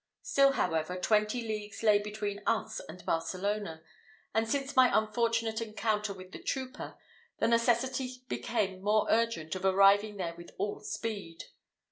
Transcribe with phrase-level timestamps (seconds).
[0.23, 3.83] Still, however, twenty leagues lay between us and Barcelona,
[4.33, 6.97] and since my unfortunate encounter with the trooper,
[7.37, 11.43] the necessity became more urgent of arriving there with all speed.